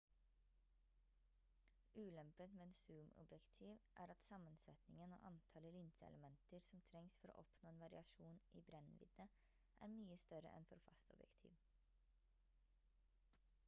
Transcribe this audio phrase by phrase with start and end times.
[2.03, 7.83] ulempen med zoomobjektiv er at sammensetningen og antallet linseelementer som trengs for å oppnå en
[7.85, 9.29] variasjon i brennvidde
[9.89, 11.61] er mye større enn for fastobjektiv